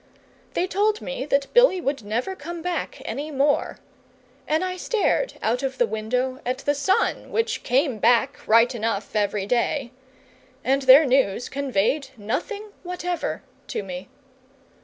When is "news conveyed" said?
11.05-12.09